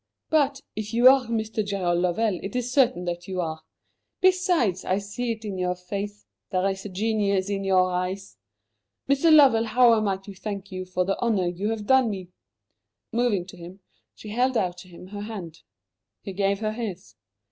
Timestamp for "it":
2.41-2.55, 5.31-5.45